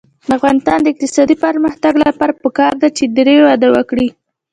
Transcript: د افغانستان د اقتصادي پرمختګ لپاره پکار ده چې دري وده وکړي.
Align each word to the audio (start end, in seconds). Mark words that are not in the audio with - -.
د 0.27 0.29
افغانستان 0.39 0.77
د 0.81 0.87
اقتصادي 0.93 1.35
پرمختګ 1.45 1.93
لپاره 2.05 2.33
پکار 2.43 2.73
ده 2.81 2.87
چې 2.97 3.03
دري 3.17 3.35
وده 3.47 3.67
وکړي. 3.75 4.07